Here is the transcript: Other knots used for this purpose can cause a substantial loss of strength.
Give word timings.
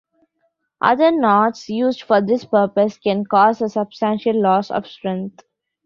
Other 0.81 1.11
knots 1.11 1.69
used 1.69 2.01
for 2.01 2.21
this 2.21 2.43
purpose 2.43 2.97
can 2.97 3.23
cause 3.23 3.61
a 3.61 3.69
substantial 3.69 4.33
loss 4.41 4.71
of 4.71 4.87
strength. 4.87 5.43